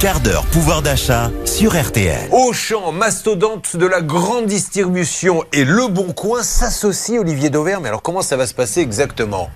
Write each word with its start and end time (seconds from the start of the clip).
quart 0.00 0.20
d'heure 0.20 0.46
pouvoir 0.46 0.80
d'achat 0.80 1.30
sur 1.44 1.78
RTL. 1.78 2.30
Auchan, 2.32 2.90
mastodonte 2.90 3.76
de 3.76 3.84
la 3.84 4.00
grande 4.00 4.46
distribution 4.46 5.44
et 5.52 5.64
Le 5.66 5.88
Bon 5.88 6.14
Coin 6.14 6.42
s'associent, 6.42 7.20
Olivier 7.20 7.50
Dauvert. 7.50 7.82
Mais 7.82 7.88
alors 7.88 8.00
comment 8.00 8.22
ça 8.22 8.38
va 8.38 8.46
se 8.46 8.54
passer 8.54 8.80
exactement? 8.80 9.50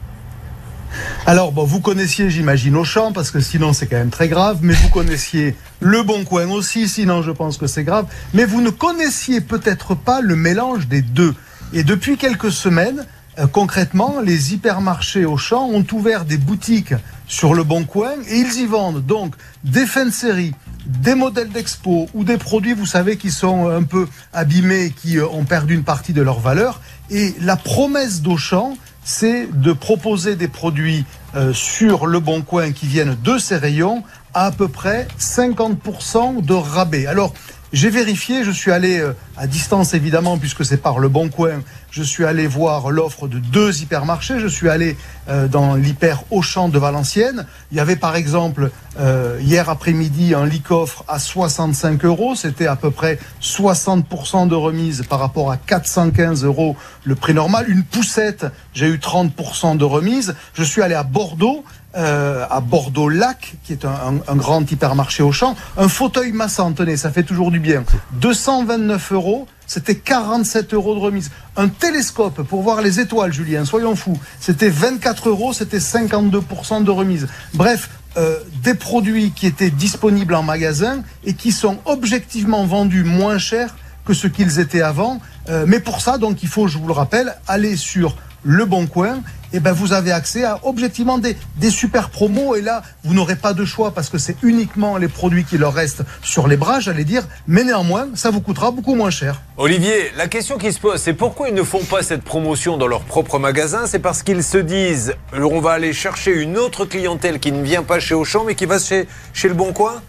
Alors, 1.25 1.51
bon, 1.51 1.65
vous 1.65 1.81
connaissiez, 1.81 2.29
j'imagine, 2.29 2.77
Auchan, 2.77 3.13
parce 3.13 3.31
que 3.31 3.41
sinon 3.41 3.73
c'est 3.73 3.87
quand 3.87 3.97
même 3.97 4.11
très 4.11 4.29
grave, 4.29 4.59
mais 4.61 4.75
vous 4.75 4.91
connaissiez 4.91 5.57
Le 5.81 6.03
Bon 6.03 6.25
Coin 6.25 6.51
aussi, 6.51 6.91
sinon 6.91 7.23
je 7.23 7.31
pense 7.31 7.57
que 7.57 7.67
c'est 7.67 7.85
grave, 7.85 8.05
mais 8.35 8.45
vous 8.45 8.61
ne 8.61 8.69
connaissiez 8.69 9.41
peut-être 9.41 9.95
pas 9.95 10.21
le 10.21 10.37
mélange 10.37 10.89
des 10.89 11.01
deux. 11.01 11.35
Et 11.73 11.85
depuis 11.85 12.19
quelques 12.19 12.53
semaines, 12.53 13.07
concrètement, 13.53 14.21
les 14.21 14.55
hypermarchés 14.55 15.25
Auchan 15.25 15.69
ont 15.69 15.85
ouvert 15.93 16.25
des 16.25 16.37
boutiques 16.37 16.95
sur 17.27 17.55
Le 17.55 17.65
Bon 17.65 17.85
Coin 17.85 18.13
et 18.29 18.39
ils 18.39 18.61
y 18.61 18.67
vendent 18.67 19.05
donc 19.05 19.35
des 19.65 19.87
fins 19.87 20.07
de 20.07 20.11
série, 20.11 20.55
des 20.87 21.15
modèles 21.15 21.51
d'expo 21.51 22.09
ou 22.15 22.25
des 22.25 22.39
produits, 22.39 22.75
vous 22.75 22.87
savez, 22.87 23.17
qui 23.17 23.31
sont 23.31 23.69
un 23.69 23.83
peu 23.83 24.07
abîmés, 24.33 24.93
qui 24.95 25.19
euh, 25.19 25.27
ont 25.29 25.45
perdu 25.45 25.75
une 25.75 25.85
partie 25.85 26.13
de 26.13 26.23
leur 26.23 26.41
valeur. 26.41 26.81
Et 27.11 27.35
la 27.41 27.57
promesse 27.57 28.23
d'Auchan, 28.23 28.77
c'est 29.05 29.49
de 29.53 29.73
proposer 29.73 30.37
des 30.37 30.49
produits 30.49 31.05
euh, 31.35 31.53
sur 31.53 32.07
le 32.07 32.21
bon 32.21 32.43
coin 32.43 32.73
qui 32.73 32.87
viennent 32.87 33.17
de 33.23 33.39
ces 33.39 33.57
rayons 33.57 34.03
à 34.33 34.47
à 34.47 34.51
peu 34.51 34.69
près 34.69 35.07
50% 35.19 36.45
de 36.45 36.55
rabais. 36.55 37.07
Alors, 37.07 37.33
j'ai 37.75 37.91
vérifié, 37.91 38.45
je 38.45 38.53
suis 38.53 38.71
allé 38.71 39.01
euh, 39.01 39.15
à 39.37 39.49
distance 39.49 39.95
évidemment, 39.95 40.39
puisque 40.39 40.65
c'est 40.65 40.77
par 40.77 41.01
le 41.01 41.09
bon 41.09 41.29
coin, 41.29 41.61
je 41.91 42.05
suis 42.05 42.25
allé 42.25 42.47
voir 42.47 42.93
l'offre 42.93 43.27
de 43.27 43.41
deux 43.41 43.83
hypermarchés, 43.83 44.39
je 44.39 44.47
suis 44.47 44.69
allé 44.69 44.97
euh, 45.29 45.49
dans 45.49 45.75
l'hyper 45.75 46.23
Auchan 46.31 46.69
de 46.69 46.79
Valenciennes. 46.79 47.47
Il 47.73 47.77
y 47.77 47.81
avait 47.81 47.97
par 47.97 48.15
exemple 48.15 48.71
euh, 49.01 49.39
hier 49.41 49.69
après-midi 49.71 50.35
un 50.35 50.47
lit 50.47 50.61
coffre 50.61 51.05
à 51.09 51.19
65 51.19 52.05
euros, 52.05 52.37
c'était 52.37 52.69
à 52.69 52.77
peu 52.77 52.93
près 52.93 53.19
60% 53.43 54.47
de 54.47 54.55
remise 54.55 55.03
par 55.09 55.19
rapport 55.19 55.51
à 55.51 55.57
415 55.57 56.45
euros 56.45 56.77
le 57.03 57.17
prix 57.17 57.35
normal. 57.35 57.69
Une 57.69 57.83
poussette, 57.83 58.47
j'ai 58.73 58.87
eu 58.87 58.99
30% 58.99 59.77
de 59.77 59.85
remise. 59.85 60.37
Je 60.55 60.63
suis 60.63 60.81
allé 60.81 60.95
à 60.95 61.03
Bordeaux, 61.03 61.65
euh, 61.97 62.45
à 62.51 62.61
Bordeaux-Lac, 62.61 63.55
qui 63.65 63.73
est 63.73 63.85
un, 63.85 64.37
grand 64.37 64.71
hypermarché 64.71 65.23
au 65.23 65.33
champ. 65.33 65.55
Un 65.77 65.89
fauteuil 65.89 66.33
massant, 66.33 66.73
tenez, 66.73 66.97
ça 66.97 67.11
fait 67.11 67.23
toujours 67.23 67.51
du 67.51 67.61
bien. 67.61 67.85
229 68.15 69.13
euros, 69.13 69.47
c'était 69.67 69.95
47 69.95 70.75
euros 70.75 70.95
de 70.95 71.01
remise. 71.01 71.31
Un 71.57 71.69
télescope 71.69 72.43
pour 72.43 72.63
voir 72.63 72.83
les 72.83 73.01
étoiles, 73.01 73.33
Julien, 73.33 73.65
soyons 73.65 73.95
fous, 73.95 74.19
c'était 74.41 74.69
24 74.69 75.29
euros, 75.29 75.53
c'était 75.53 75.79
52% 75.79 76.83
de 76.83 76.91
remise. 76.91 77.29
Bref, 77.55 77.89
euh, 78.17 78.39
des 78.63 78.75
produits 78.75 79.33
qui 79.33 79.47
étaient 79.47 79.71
disponibles 79.71 80.35
en 80.35 80.43
magasin 80.43 81.03
et 81.25 81.35
qui 81.35 81.53
sont 81.53 81.79
objectivement 81.85 82.65
vendus 82.65 83.05
moins 83.05 83.39
cher 83.39 83.75
que 84.05 84.15
ce 84.15 84.27
qu'ils 84.27 84.61
étaient 84.61 84.83
avant. 84.83 85.21
Euh, 85.49 85.65
mais 85.67 85.81
pour 85.81 86.01
ça, 86.01 86.19
donc, 86.19 86.43
il 86.43 86.49
faut, 86.49 86.69
je 86.69 86.79
vous 86.79 86.87
le 86.87 86.93
rappelle, 86.93 87.35
aller 87.49 87.77
sur 87.77 88.17
le 88.45 88.67
Bon 88.67 88.87
Coin, 88.87 89.21
eh 89.57 89.61
ben 89.61 89.73
vous 89.73 89.93
avez 89.93 90.13
accès 90.13 90.45
à 90.45 90.59
objectivement 90.65 91.19
des, 91.19 91.37
super 91.71 92.11
promos. 92.11 92.57
Et 92.57 92.61
là, 92.61 92.83
vous 93.05 93.15
n'aurez 93.15 93.37
pas 93.37 93.55
de 93.55 93.65
choix 93.65 93.93
parce 93.93 94.09
que 94.09 94.19
c'est 94.19 94.37
uniquement 94.43 94.97
les 94.97 95.09
produits 95.09 95.45
qui 95.45 95.59
leur 95.59 95.73
restent 95.73 96.03
sur 96.23 96.49
les 96.49 96.57
bras, 96.57 96.81
j'allais 96.81 97.05
dire. 97.05 97.23
Mais 97.47 97.65
néanmoins, 97.65 98.09
ça 98.15 98.31
vous 98.31 98.41
coûtera 98.41 98.71
beaucoup 98.71 98.95
moins 98.95 99.11
cher. 99.11 99.43
Olivier, 99.57 100.11
la 100.17 100.27
question 100.27 100.59
qui 100.59 100.73
se 100.73 100.81
pose, 100.81 101.01
c'est 101.01 101.15
pourquoi 101.15 101.49
ils 101.49 101.55
ne 101.55 101.63
font 101.63 101.85
pas 101.85 102.03
cette 102.03 102.23
promotion 102.23 102.77
dans 102.77 102.89
leur 102.89 103.03
propre 103.03 103.39
magasin? 103.39 103.87
C'est 103.87 104.01
parce 104.01 104.23
qu'ils 104.25 104.43
se 104.43 104.59
disent, 104.59 105.15
on 105.33 105.61
va 105.61 105.73
aller 105.73 105.93
chercher 105.93 106.33
une 106.33 106.59
autre 106.59 106.85
clientèle 106.85 107.39
qui 107.39 107.53
ne 107.53 107.63
vient 107.63 107.85
pas 107.85 108.01
chez 108.01 108.15
Auchan, 108.15 108.45
mais 108.45 108.57
qui 108.57 108.67
va 108.67 108.79
chez, 108.79 109.07
chez 109.33 109.49
le 109.49 109.55
Bon 109.55 109.73
Coin? 109.73 110.03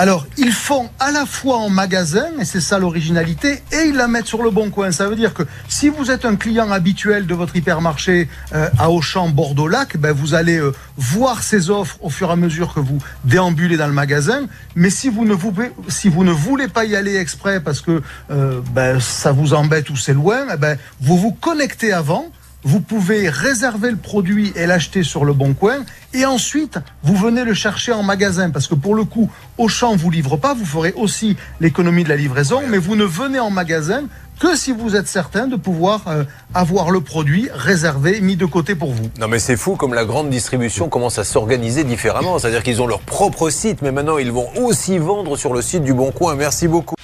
Alors, 0.00 0.28
ils 0.36 0.52
font 0.52 0.90
à 1.00 1.10
la 1.10 1.26
fois 1.26 1.56
en 1.56 1.70
magasin, 1.70 2.28
et 2.40 2.44
c'est 2.44 2.60
ça 2.60 2.78
l'originalité, 2.78 3.64
et 3.72 3.88
ils 3.88 3.96
la 3.96 4.06
mettent 4.06 4.28
sur 4.28 4.44
le 4.44 4.50
bon 4.50 4.70
coin. 4.70 4.92
Ça 4.92 5.08
veut 5.08 5.16
dire 5.16 5.34
que 5.34 5.42
si 5.68 5.88
vous 5.88 6.12
êtes 6.12 6.24
un 6.24 6.36
client 6.36 6.70
habituel 6.70 7.26
de 7.26 7.34
votre 7.34 7.56
hypermarché 7.56 8.28
euh, 8.54 8.68
à 8.78 8.92
Auchan, 8.92 9.28
Bordeaux-Lac, 9.28 9.96
ben, 9.96 10.12
vous 10.12 10.34
allez 10.34 10.58
euh, 10.58 10.72
voir 10.96 11.42
ces 11.42 11.68
offres 11.68 11.96
au 12.00 12.10
fur 12.10 12.28
et 12.28 12.32
à 12.32 12.36
mesure 12.36 12.72
que 12.72 12.78
vous 12.78 13.00
déambulez 13.24 13.76
dans 13.76 13.88
le 13.88 13.92
magasin. 13.92 14.46
Mais 14.76 14.90
si 14.90 15.08
vous 15.08 15.24
ne, 15.24 15.34
vous, 15.34 15.52
si 15.88 16.08
vous 16.08 16.22
ne 16.22 16.30
voulez 16.30 16.68
pas 16.68 16.84
y 16.84 16.94
aller 16.94 17.16
exprès 17.16 17.58
parce 17.58 17.80
que 17.80 18.00
euh, 18.30 18.60
ben, 18.72 19.00
ça 19.00 19.32
vous 19.32 19.52
embête 19.52 19.90
ou 19.90 19.96
c'est 19.96 20.14
loin, 20.14 20.46
eh 20.54 20.56
ben, 20.56 20.78
vous 21.00 21.18
vous 21.18 21.32
connectez 21.32 21.92
avant 21.92 22.30
vous 22.64 22.80
pouvez 22.80 23.28
réserver 23.28 23.90
le 23.90 23.96
produit 23.96 24.52
et 24.56 24.66
l'acheter 24.66 25.02
sur 25.02 25.24
le 25.24 25.32
bon 25.32 25.54
coin 25.54 25.84
et 26.12 26.26
ensuite 26.26 26.78
vous 27.02 27.14
venez 27.14 27.44
le 27.44 27.54
chercher 27.54 27.92
en 27.92 28.02
magasin 28.02 28.50
parce 28.50 28.66
que 28.66 28.74
pour 28.74 28.94
le 28.94 29.04
coup 29.04 29.30
Auchan 29.58 29.94
vous 29.96 30.10
livre 30.10 30.36
pas, 30.36 30.54
vous 30.54 30.64
ferez 30.64 30.92
aussi 30.96 31.36
l'économie 31.60 32.04
de 32.04 32.08
la 32.08 32.16
livraison 32.16 32.62
mais 32.68 32.78
vous 32.78 32.96
ne 32.96 33.04
venez 33.04 33.38
en 33.38 33.50
magasin 33.50 34.04
que 34.40 34.56
si 34.56 34.72
vous 34.72 34.96
êtes 34.96 35.08
certain 35.08 35.46
de 35.46 35.56
pouvoir 35.56 36.02
euh, 36.06 36.24
avoir 36.54 36.90
le 36.90 37.00
produit 37.00 37.48
réservé, 37.52 38.20
mis 38.20 38.36
de 38.36 38.46
côté 38.46 38.74
pour 38.74 38.92
vous. 38.92 39.10
Non 39.18 39.28
mais 39.28 39.38
c'est 39.38 39.56
fou 39.56 39.76
comme 39.76 39.94
la 39.94 40.04
grande 40.04 40.30
distribution 40.30 40.88
commence 40.88 41.18
à 41.18 41.24
s'organiser 41.24 41.84
différemment, 41.84 42.38
c'est-à-dire 42.38 42.62
qu'ils 42.62 42.80
ont 42.82 42.86
leur 42.86 43.00
propre 43.00 43.50
site 43.50 43.82
mais 43.82 43.92
maintenant 43.92 44.18
ils 44.18 44.32
vont 44.32 44.48
aussi 44.56 44.98
vendre 44.98 45.36
sur 45.36 45.52
le 45.52 45.62
site 45.62 45.84
du 45.84 45.94
Bon 45.94 46.10
Coin. 46.12 46.34
Merci 46.34 46.68
beaucoup. 46.68 46.97